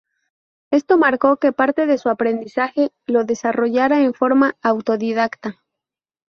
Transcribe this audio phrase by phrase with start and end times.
[0.71, 5.59] Esto marcó que parte de su aprendizaje lo desarrollara en forma autodidacta.